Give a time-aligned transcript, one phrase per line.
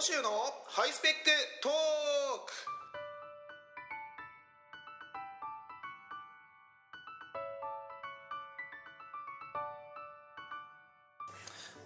[0.00, 0.30] 野州の
[0.66, 1.16] ハイスペック
[1.62, 1.72] トー
[2.46, 2.52] ク。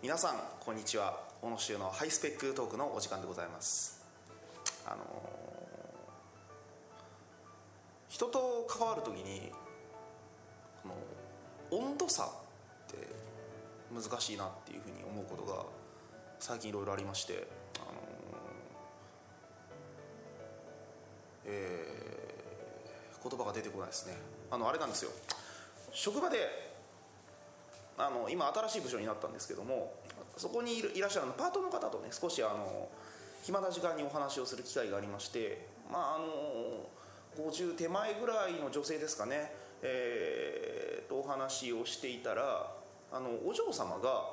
[0.01, 1.19] 皆さんこんにちは。
[1.43, 4.07] 小野州のハイスペックトークのお時間でございます。
[4.87, 4.99] あのー
[8.07, 9.51] 人と関わるときに
[10.85, 10.89] こ
[11.73, 12.29] の温度差っ
[12.87, 13.09] て
[13.93, 15.65] 難しいなっていうふうに思うことが
[16.39, 17.64] 最近いろいろありまして。
[23.45, 24.17] が出てこないですね。
[24.51, 25.11] あのあれなんですよ。
[25.93, 26.73] 職場で
[27.97, 29.95] あの今新しい部署になったんですけども
[30.37, 32.89] そこにいるいらっしゃるパートの方とね少しあの
[33.45, 42.73] 暇な時間にお話をする機会がありましてまああの50手前ぐらいの女性ですかね、えーとお話をしていたら
[43.13, 44.25] あのお嬢様が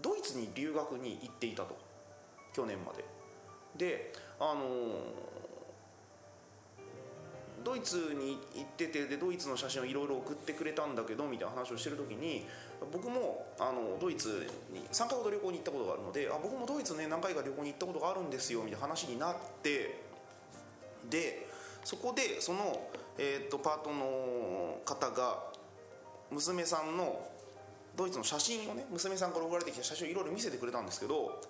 [0.00, 1.76] ドイツに留学に行っていたと。
[2.52, 3.04] 去年まで。
[3.76, 4.62] であの
[7.74, 12.46] ドイツに行っててでドイツの写真をいろいろ送ってくれたんだけどみたいな話をしてる時に
[12.92, 20.00] 僕もあのドイツに3回ほど旅行に行ったことがあるのであ僕もドイツね何回か旅行に行ったことがあるんですよみたいな話になって
[21.10, 21.48] で
[21.82, 25.42] そこでその、えー、とパートの方が
[26.30, 27.26] 娘さんの
[27.96, 31.40] ドイツの写真をね娘さんから送られてきた写真をいろいろ見せてくれたんですけど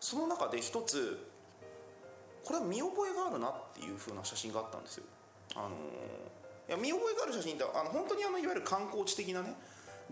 [0.00, 1.26] その中で一つ
[2.46, 5.04] これは見覚えがあるなっていう風な写真があったんですよ。
[5.56, 5.70] あの
[6.68, 9.54] いや見覚えがある写真ってあの本当にあのいわゆる観光地的なね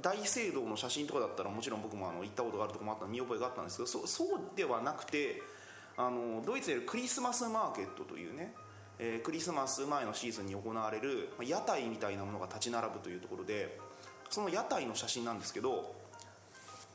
[0.00, 5.42] 大聖堂の写真とかだったらもちろん僕もあの行ったことがあるとこもあった見覚えがあったんですけどそそうではなくて
[5.97, 8.55] あのドイツでクリスマスマーケットというね、
[8.98, 13.78] えークリスマス前のシーズンに行われる屋台みたいなものが立ち並ぶというところで
[14.31, 15.94] その屋台の写真なんですけど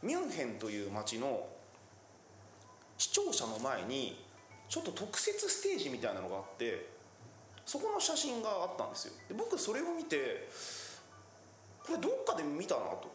[0.01, 1.45] ミュンヘンという街の
[2.97, 4.23] 視聴者の前に
[4.69, 6.92] ちょっと特設ステージみたいなのがあって
[7.65, 9.13] そこの写真があったんですよ。
[9.27, 10.49] で僕それを見て
[11.85, 13.11] これどっかで見たなと。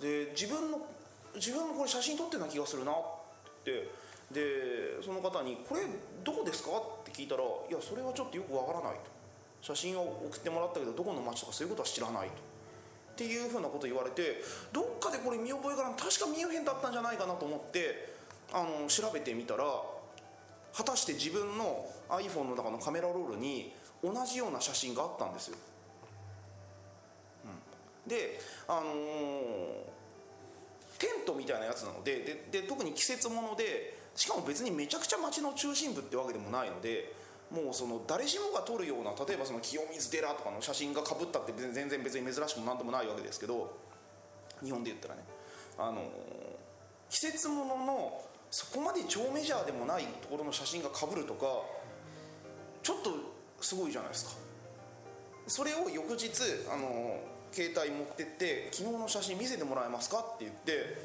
[0.00, 0.80] で自分の
[1.34, 2.94] 自分もこれ写真撮ってるような気がするなっ
[3.64, 3.90] て。
[4.32, 5.82] でその方に「これ
[6.24, 6.70] どこですか?」
[7.04, 9.10] って聞いたら「いやそれはちょっとよくわからない」と。
[9.60, 12.34] 写真を送ってもらったけどどこの街とかそういうことは知らないと。
[13.12, 14.42] っていうふうなこと言われて
[14.72, 18.14] どっかでこれ見覚えが確かミュンヘンだったんじゃないかなと思って
[18.52, 19.64] あの調べてみたら
[20.74, 25.56] 果たして自分の iPhone の中のカメラロールに同じような写真があったんですよ、
[27.44, 28.10] うん。
[28.10, 29.92] であのー
[30.98, 37.12] テントみたいなやつなのでで特に季節ものでしかも別にめちゃくちゃ街の中心部ってわけでもないので
[37.50, 43.76] もうその誰しもが撮るような例えばその清水寺とかの写真がかぶったって全然別に珍しくもなんともないわけですけど
[44.62, 45.24] 日本で言ったらね
[45.76, 46.02] あのー
[47.10, 51.46] 季節もののそこまで超メジャーでもないところの写真がかぶるとか
[52.82, 53.10] ちょっと
[53.62, 54.32] すごいじゃないですか
[55.46, 56.28] それを翌日
[56.70, 57.18] あの
[57.50, 60.98] 携帯持ってって「昨日の写真見せてもらえますか?」って言って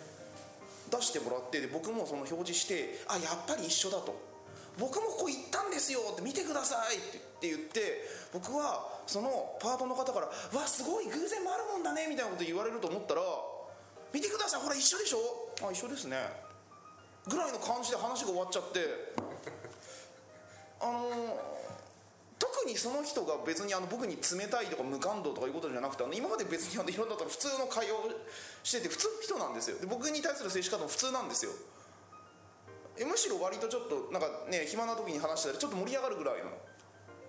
[0.92, 4.14] 出してもらってで僕もその表示して「あやっぱり一緒だ」と
[4.78, 10.28] 「僕もここ行ったんですよ」って見てくださいって言って僕はそのパートの方から
[10.60, 13.22] 「わすごい偶然もあるもんだね」みたいなこと言われると思ったら
[14.12, 15.20] 「見てくださいほら一緒でしょ?」
[15.66, 16.47] あ一緒ですね
[17.30, 18.80] ぐらいの感じで話が終わっちゃって
[20.80, 21.58] あの
[22.40, 28.10] 特にその人が別にあの僕に冷たいとか無感動とかいうことじゃなくてあの今まで別にあのいろんな普通の会話を
[28.64, 29.80] してて普通の人なんですよ。
[29.80, 31.52] で僕に対する接し方も普通なんですよ。
[33.06, 36.50] むしろ割とちょっとなんかね暇な時に話したらちょっと盛り上がるぐらいの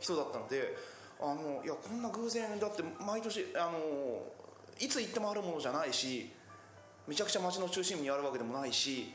[0.00, 0.76] 人だったので
[1.20, 3.78] あのいやこんな偶然だって毎年あの
[4.78, 6.30] いつ行ってもあるものじゃないし
[7.06, 9.12] めちゃくちゃ街の中心部にあるわけでもないし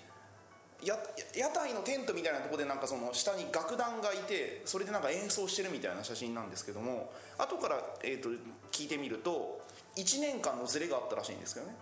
[0.83, 0.97] や
[1.35, 8.29] 屋台のテントみたいなところでなんかその下に楽団がいてそれでなんか演奏してるみたいな写真なんですけども後から、えー、と
[8.71, 9.61] 聞いてみると
[9.95, 11.75] 1年間のズレがあったらしいんですけどね。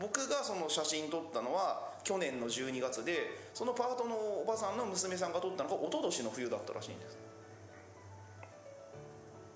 [0.00, 7.18] 僕がその写真撮ったのは去年の12月でそのパートのおばさんの娘さんが撮ったのが一昨年の冬だったらしいんです。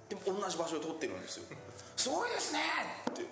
[0.08, 1.44] でも同じ場所で撮ってるんですよ。
[1.96, 2.60] すごいですね
[3.10, 3.22] って。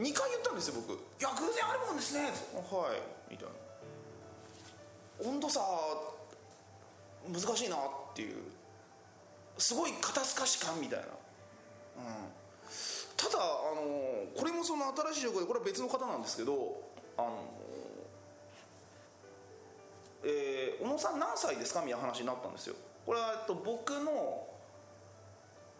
[0.00, 2.24] 2回言ったんですよ僕「いや偶然あるもんですね」
[2.56, 3.30] はい。
[3.30, 3.54] みたいな
[5.24, 5.60] 温度差
[7.28, 7.80] 難しいなっ
[8.14, 8.36] ていう
[9.58, 11.12] すごい肩透かし感みたいな、うん、
[13.16, 16.80] ただあのこれもその新しい情報でこれは別の方なんですけど
[17.18, 17.44] あの
[20.24, 22.74] えー小野さん何歳ですかみたいな話になったんですよ。
[23.04, 24.46] これはえっと僕の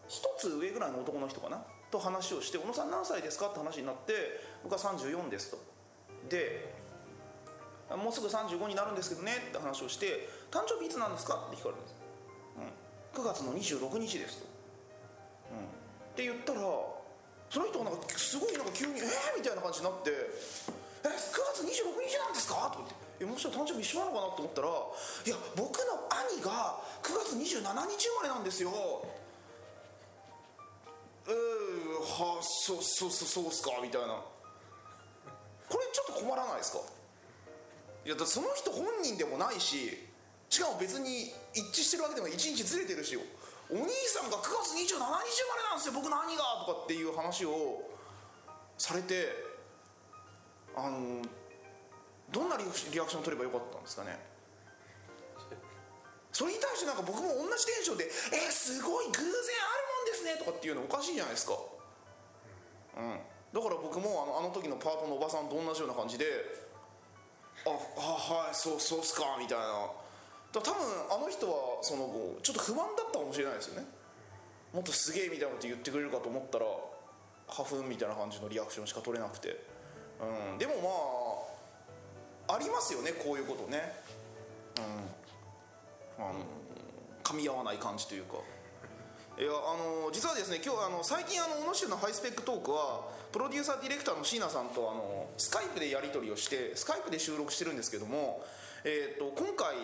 [0.09, 1.63] 一つ上ぐらいの男の人かな？
[1.91, 4.13] と話をして「小野さん何歳ですか?」って話になって
[4.63, 5.59] 僕は34ですと。
[6.29, 6.80] で
[7.97, 11.95] もうすぐ35になるんですけどねって話をして「誕生日いつなんですか?」って聞かれるんです、
[13.17, 16.61] うん、9月の26日ですと、うん、って言ったら
[17.51, 20.11] その人がなんかすごいなんか急に「えー!」みたいな感じになって
[21.03, 24.69] 「え9月26日なんですか?」とかって「もしかしたら誕生日一緒なのかな?」と思ったら
[25.27, 27.43] 「いや僕の兄が9月27
[27.89, 28.71] 日生まれなんですよ」
[31.27, 33.73] えー、はあそうそうそうそうっすか？
[33.83, 34.09] みたいな
[35.69, 36.79] これちょっと困らないですか？
[38.05, 39.99] いやその人本人でもないし
[40.49, 47.83] しかも別に一致してるわけでも1日ずれてるしお兄さんが9月27日生まれなんですよ僕の兄がとかっていう話を
[48.77, 49.31] されて
[50.75, 51.23] あの
[52.33, 54.19] どんなリアクション取ればよかったんですかね？
[56.33, 59.35] それに対してなんか僕も同じテンションで「え、すごい偶然ある
[59.99, 61.59] もんですね」とかっていうのおかしいじゃないですか。
[62.97, 63.21] うん。
[63.53, 66.25] だから僕もあのあの時のパートのおばさんと同じような感じで
[67.67, 69.91] 「ああはいそうそうっすか」みたいな。
[70.53, 70.73] 多分
[71.09, 72.11] あの人はその
[72.43, 73.87] ちょっと不満だったかもしれないですよね。
[74.73, 76.67] もっとすげえみたいなこと言ってくれるかと思ったら
[77.49, 79.63] 花粉みたいな感じのリアクションしか取れなくて、
[80.21, 81.47] うん、でも
[82.49, 83.95] まあありますよねこういうことね。
[86.19, 86.25] うん。
[86.25, 86.41] あの
[87.23, 88.39] 噛み合わない感じというか。
[89.41, 98.45] いやあの実はですね今日あの最近あの小野州のハイスペックトークはプロデューサーディレクターの椎名さんとあのスカイプでやり取りをしてスカイプで収録してるんですけども、
[98.85, 99.81] えーと、今回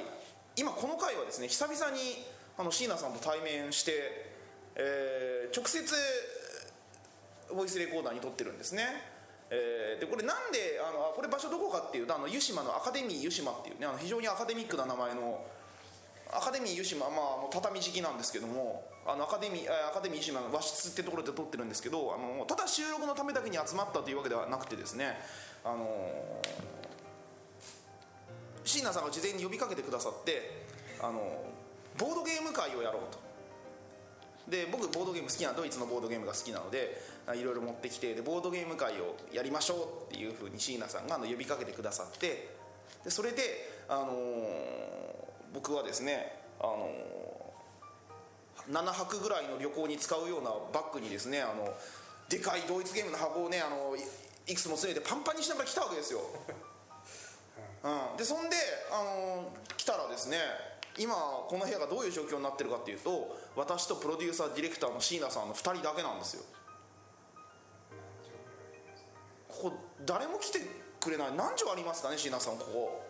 [0.61, 2.20] 今この回はですね久々に
[2.58, 4.29] あの椎名さんと対面して、
[4.76, 5.81] えー、直接
[7.56, 8.85] ボイスレコーダーに撮ってるんですね、
[9.49, 15.41] えー、でこれなんであのこれ場所どこかっていうとあの湯島のアカデミー湯島っていうねあの非常にアカデミックな名前の
[16.32, 25.17] アカデミー湯島、まあ、もう畳敷きなんですけどもあのアカデミーアカデミー湯島の和室ってところで撮ってるんですけどあのただ収録のためだけに集まったというわけではなくてですね
[25.64, 25.87] あの
[28.64, 30.64] 椎名さんが事前に呼びかけてくださって
[31.00, 31.44] あの
[31.99, 33.26] ボードゲーム会をやろうと。
[34.49, 37.02] で僕ボードゲーム好きなドイツのボードゲームが好きなので
[37.34, 42.55] いろいろ持ってきてでボードゲーム会をやりましょうっていうふうに椎名さんがあの呼びかけてくださって
[43.02, 43.43] でそれで、
[43.88, 44.12] あの
[45.56, 46.93] 僕はですね、あの
[48.69, 51.73] 7泊ぐらいの旅行に使うようなバッグにですねあの
[52.29, 56.20] でかいドイツゲームの箱をねあのいくつも詰めてパンパンにしながら来たわけですよ、
[57.85, 58.56] うん、でそんで、
[58.93, 59.49] あの
[59.79, 60.37] 来たらですね
[60.99, 61.14] 今
[61.49, 66.43] この部屋がどういう状況になってるかっていうと私とプロデューサーディレクターの椎名さんの2人だけなんですよ。
[69.49, 69.73] ここ
[70.05, 70.61] 誰も来て
[71.00, 71.29] くれない。
[71.35, 73.06] 何畳ありますかね椎名さんここ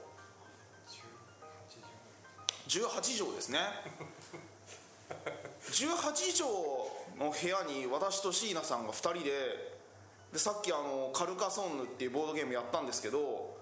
[2.68, 3.60] 18畳ですね。
[5.70, 5.96] 18
[6.38, 6.50] 畳
[7.18, 9.76] の部屋に私と椎名さんが2人で
[10.32, 13.56] でさっきあのカルカソンヌっていうボードゲームやったんですけど、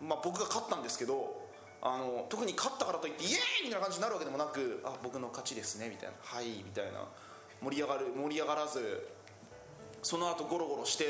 [0.00, 1.46] まあ、僕が勝ったんですけど
[1.82, 3.64] あの特に勝ったからといってイエーイ!
[3.64, 7.00] みたいな感じになるわけでもなくあ僕の勝ちですねみたいなはいみたいな
[7.62, 9.08] 盛り上がる盛り上がらず
[10.02, 11.04] その後ゴロゴロして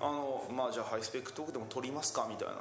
[0.00, 2.60] あのまあじゃあハイスペックトークでも撮りますかみたいなね。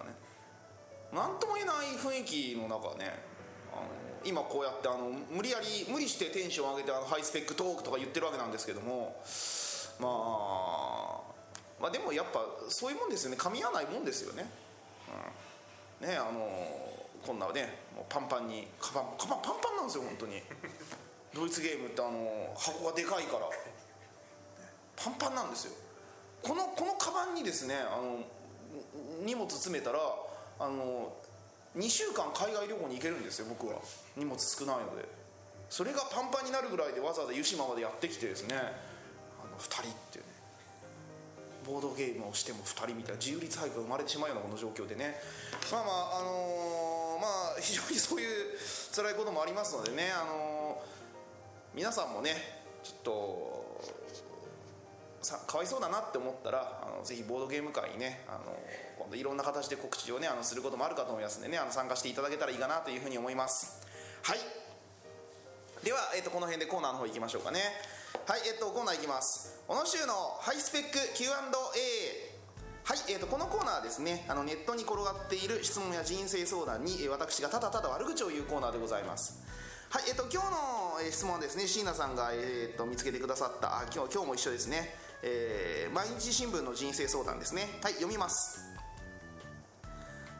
[1.13, 3.13] 何とも言えない雰囲気の中ね
[3.75, 3.87] あの
[4.23, 9.15] 今こうやってあの無理やり無理してテンション上げてあのハイスペックトークとか言ってるわけなんですけども
[9.99, 13.37] まあまあでもやっぱそういうもんですよね。
[13.37, 14.49] 噛み合わないもんですよね、
[16.01, 16.47] うん、ねあの
[17.25, 20.41] こんなねもうパンパンにカバンカバンパンパンなんですよ本当に。
[21.33, 23.49] ドイツゲームってあの箱がでかいから。
[24.95, 25.73] パンパンなんですよ。
[26.41, 28.19] このこのカバンにですねあの
[29.25, 29.99] 荷物詰めたら
[30.59, 31.13] あの
[31.75, 33.81] 2週間海外旅行に行けるんですよ僕は。
[34.15, 35.07] 荷物少ないので。
[35.69, 38.55] それがパンパンになるぐらいでわざわざ湯島までやってきてですね。
[38.55, 38.59] あ
[39.49, 40.33] の2人っていうね。
[41.65, 45.15] ボードゲームをしても2人みたいな自由律俳句が生まれてしまうようなこの状況でね。
[45.71, 47.27] まあまああのー、ま
[47.57, 48.57] あ非常にそういう
[48.95, 52.31] 辛いこともありますのでねあのー、皆さんもね
[52.83, 53.62] ちょっと
[55.23, 58.53] さかわいそうだなって思ったらあのぜひボードゲーム会にねあの
[58.99, 63.81] 今度いろんな形で告知をねあのすることもあるかと思いますんでねあの参加していただけたらいいかなというふうに思います。
[64.23, 64.37] はい。
[65.83, 67.59] では、えーと、この辺でコーナーの方行きましょうかね。
[68.27, 69.59] はいえっ、ー、とコーナー行きます。
[69.67, 72.33] 小野州のハイスペック Q&A
[72.83, 79.41] はい、えーと、このコーナーはですねあのネットに転がっている質問や人生相談に、えー、私がただただ悪口を言うコーナーでございます。
[79.89, 83.79] はいえっ、ー、と今日の、え、質問はですね椎名さんが、えー、と見つけてくださった。
[83.79, 85.02] あ今日今日も一緒ですね。
[85.25, 87.79] えー、毎日新聞の人生相談ですね。
[87.81, 88.59] はい読みます、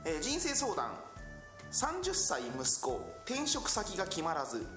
[0.04, 0.92] えー、人生相談。
[1.72, 4.68] 30歳息子転職先が決まらず。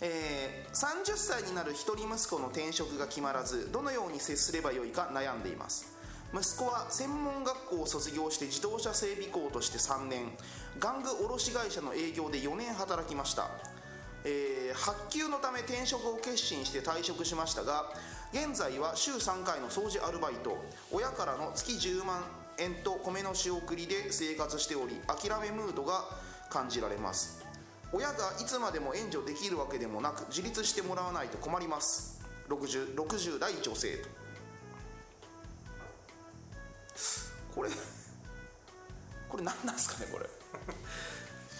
[0.00, 5.92] えー、30歳になる一人息子の転職が決まらずどのように接すればよいか悩んでいます。
[6.32, 10.30] 息子は専門学校を卒業して自動車整備工として3年。
[10.78, 13.50] 玩具卸会社の営業で4年働きました、
[14.24, 17.92] えー発給のため転職を決心して退職しましたが
[18.32, 20.56] 現在は週3回の掃除アルバイト。
[20.92, 22.22] 親からの月10万
[22.58, 26.04] 円と米の仕送りで生活しており諦めムードが
[26.48, 27.44] 感じられます。
[27.92, 32.20] 親がいつまでも援助できるわけでもなく自立してもらわないと困ります。
[32.48, 34.08] 60, 60代女性と。
[37.52, 37.70] これ
[39.28, 40.26] これ何なんですかねこれ。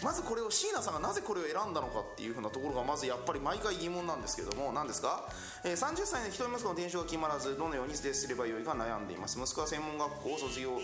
[0.03, 5.29] まずこれを椎名さんがなぜこれを選んだのかっていうふうなところがまずやっぱり毎回疑問なんですけども何ですか、
[5.65, 9.39] えー30歳で一人息子の転職が決まらずどのように接すればよいか悩んでいます。
[9.39, 10.81] 息子は専門学校を卒業、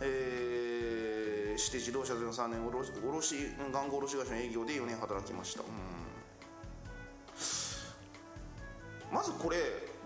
[0.00, 3.34] えーして自動車での3年卸卸
[3.72, 5.60] 玩具卸会社の営業で4年働きました。
[5.62, 5.68] うん。
[9.14, 9.58] まずこれ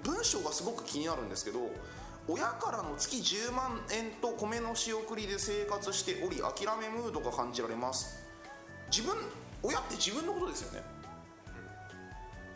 [0.02, 1.70] 文章がすごく気になるんですけど
[2.28, 8.25] 親からの月10万円と米の仕送りで生活しており諦めムードが感じられます。
[8.90, 9.14] 自分
[9.62, 10.82] 親って自分のことですよね。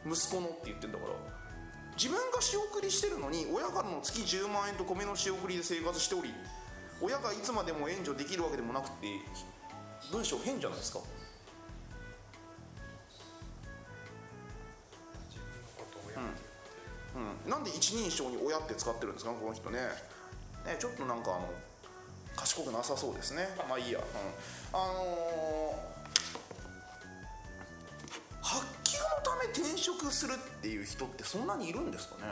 [0.06, 1.12] 息子のって言ってんだから。
[1.96, 6.32] 自分が仕送りしてるのに親からの月10万円と米の仕送りで生活しており
[7.02, 9.06] 親がいつまでも援助できるわけでもなくて
[10.10, 11.00] 文章変じゃないですか。
[17.44, 19.32] うん、なんで一人称に親って使ってるんですか？
[19.32, 19.78] この人ね。
[20.64, 21.48] ねちょっとなんかあの
[22.36, 23.48] 賢くなさそうですね。
[23.68, 24.04] まあいいや、うん、
[24.72, 25.49] あのー
[30.10, 32.22] するっていう人ってそんなにいるんですかね？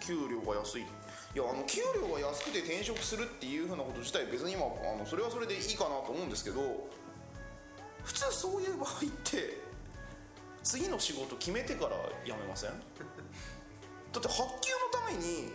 [0.00, 0.56] 給料が。
[0.58, 0.82] 安い。
[0.82, 6.60] いやあの給料が安くて転職するっていうふうなこと自体別に今あのそれはそれでいいかなと思うんですけど
[8.02, 8.92] 普通そういう場合っ
[9.22, 9.60] て
[10.64, 11.92] 次の仕事決めてから
[12.24, 12.70] 辞めません？
[14.12, 15.52] だって発給のために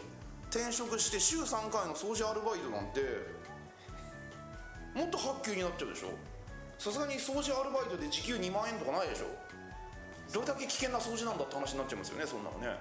[0.49, 3.01] 転職して週3回の掃除アルバイトなんて
[4.93, 6.09] もっと発給になっちゃうでしょ？
[6.77, 9.25] さすがに掃除アルバイトで時給2万円とかないでしょ？
[10.33, 12.77] どれだけ危険な掃除なんだって話になっちゃいますよねそんなのね。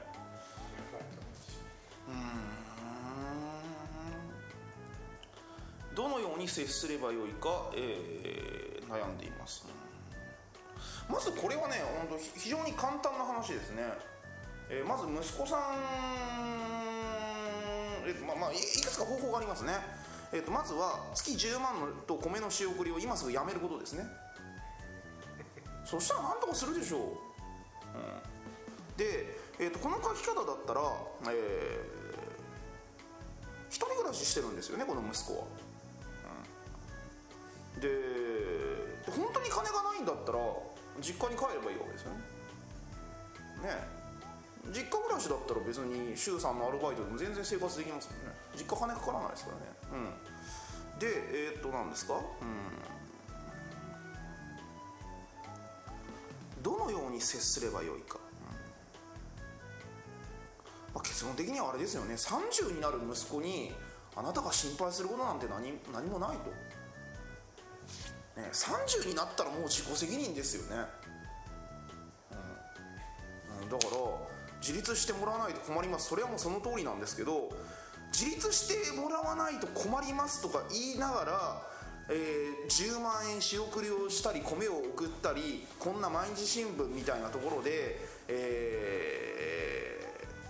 [5.95, 9.65] どのように接すればよいか、えー悩んでいます、
[11.09, 11.77] まずこれはね
[12.09, 13.83] 本当ひ非常に簡単な話ですね、
[14.69, 15.61] えーまず息子さん、
[18.07, 19.73] えーまあまあ、いいくつか方法がありますね、
[20.35, 24.05] えー、とまずは月10万のと米の仕送りを今すぐやめることですね。
[25.85, 27.11] そしたら何とかするでしょう、うん、
[28.97, 30.81] で、えー、とこの書き方だったら、
[31.31, 32.05] えー
[33.75, 35.47] 一人暮らししてるんですよねこの息子は、
[37.75, 37.81] うん。
[37.81, 40.39] でで本当に金がないんだったら
[41.03, 42.19] 実家に帰ればいいわけですよね。
[43.65, 44.04] ねえ。
[44.73, 48.35] 実家暮らしだったら別に週3のアルバイトでも全然生活できますもんね。
[48.57, 49.63] 実家金かからないですからね。
[49.93, 50.99] うん。
[50.99, 51.07] で
[51.51, 52.15] えーっと何ですか？
[52.15, 52.23] うん。
[56.63, 58.19] どのように接すればよいか、
[60.95, 62.15] まあ、結論的にはあれですよね。
[62.15, 63.75] 30になる息子に
[64.17, 66.51] あなたが心配することなんて何何もないと、
[68.41, 70.85] ね、30になったらもう自己責任ですよね、
[73.63, 73.91] うん、だから
[74.65, 77.51] 自立してもらわないと困りますそれはもうその通りなんですけど
[78.11, 81.63] 自立してもらわないと困りますとか言いながら、
[82.09, 89.99] えー10万円仕送りをしたり米を送ったりこんな毎日新聞みたいなところで、え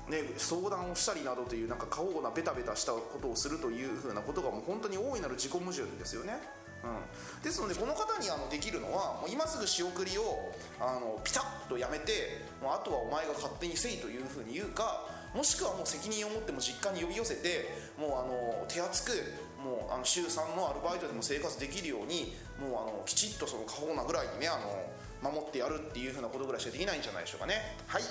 [0.09, 6.35] ーね、相談をしたりなどというなんか過保護なベタベタしたことをするというふうなことがもう本当に大いなる自己矛盾ですよね。
[6.85, 19.11] うん、ですのでこの方にあのできるのはもう今すぐ仕送りをあのピタッとやめてもうあとはお前が勝手にせいというふうに言うかもしくはもう責任を持っても実家に呼び寄せてもうあの手厚く
[19.59, 27.77] もうあの週3のアルバイトでも生活できるようにもうあのきちっとその過保護なぐらいにねあの守ってやるっていうふうなことぐらいしかできないんじゃないでしょうかね。
[27.89, 28.03] はい。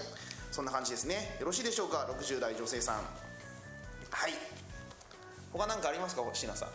[0.51, 1.37] そんな感じですね。
[1.39, 2.95] よろしいでしょうか？60代女性さん。
[2.97, 3.01] は
[4.27, 4.33] い。
[5.51, 6.23] 他何かありますか？
[6.33, 6.69] 椎名さん。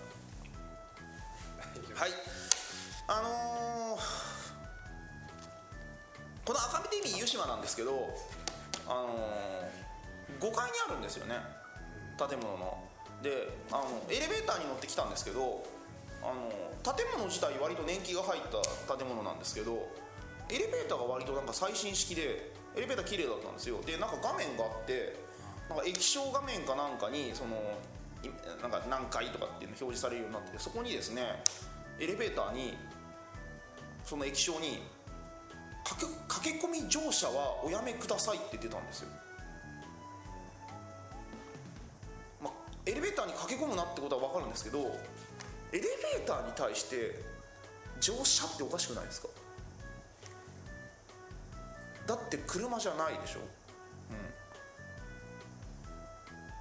[1.98, 2.10] はい。
[3.08, 4.00] あのー
[6.46, 8.14] この赤身 TV 湯島なんですけど
[8.86, 11.34] あのー5階にあるんですよね。
[12.16, 12.78] 建物の。
[13.20, 15.66] であのエレベーターに乗ってきたんですけど
[16.22, 16.54] あの
[16.94, 18.42] 建物自体割と年季が入っ
[18.86, 19.90] た建物なんですけど
[20.50, 23.82] エレベーターが割となんか最新式でエレベーター綺麗だったんですよ。
[23.82, 25.18] でなんか画面があって
[25.68, 27.58] なんか液晶画面かなんかにその
[28.62, 31.42] なんか何階とかっていうの表示されるようになっててそこにですね
[32.00, 32.76] エレベーターに
[34.04, 34.82] その液晶に
[35.84, 39.08] 駆け駆け込み乗車はおやめくださいって出たんですよ。
[42.42, 42.50] ま
[42.86, 44.82] エレベーターに駆け込むなってことは分かるんですけどエ
[45.76, 47.22] レベーターに対して
[48.00, 49.28] 乗車っておかしくないですか？
[52.06, 53.40] だって車じゃないでしょ、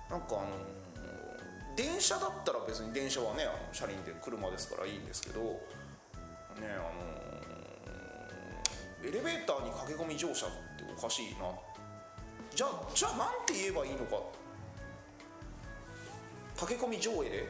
[0.10, 0.48] うん、なんかあのー
[1.78, 5.56] 電車だったら別に電車はねあの車輪で車ですからいいんですけどね
[6.74, 7.28] あのー
[9.08, 11.52] エレベーターに駆け込み乗車っておかしいな。
[12.54, 14.18] じゃあじゃあなんて言えばいいのか。
[16.60, 17.46] 駆け込み上エレ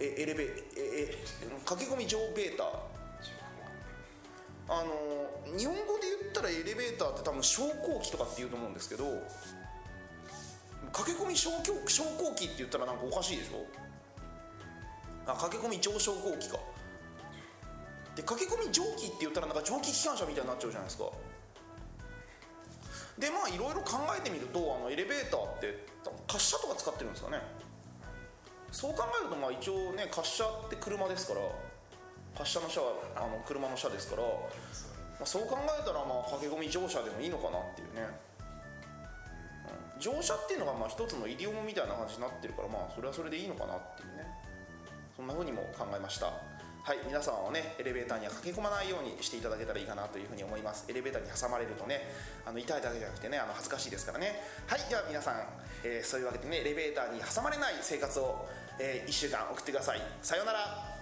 [0.00, 1.16] えエレベええ
[1.64, 2.64] 駆け込み上ベータ
[4.68, 9.04] あの日本語で言ったらエレベーターって多分昇降機とかって言うと思うんですけど
[10.98, 13.64] 駆け込み昇降昇降機って言ったらなんかおかしいでしょ？
[15.26, 16.58] あ駆け込み上昇降機か。
[18.16, 21.04] で駆け込み蒸気って言ったらなんか蒸気機関車みたいになっちゃうじゃないですか。
[23.18, 27.42] でまあいろいろ考えてみるとあのエレベーターって多分滑車とか使ってるんですかね。
[28.70, 31.40] そう考えるとまあ一応ね滑車って車ですから
[32.34, 34.28] 滑車の車はあの車の車ですから、ま
[35.22, 38.06] あ、そう考えたらまあ駆け込み乗車でもいいのかなっていうね、
[39.98, 44.26] 乗車っていうのがまあ一つのイディオムみたいな感じになってるからまあそれはそれでいいのかなっていうね。
[45.16, 46.26] そんな風にも考えました。
[46.26, 50.86] はい皆さんはねエレベーターには駆け込まないようにしていただけたらいいかなというふうに思います。
[50.88, 52.08] エレベーターに挟まれるとね
[52.46, 54.40] あの痛いだけじゃなくてねあの恥ずかしいですからね。
[54.66, 55.42] はいじゃあ皆さん、
[55.84, 60.00] えーそういうわけでねエレベーターに挟まれない生活を、え1週間送ってください。
[60.22, 60.97] さようなら。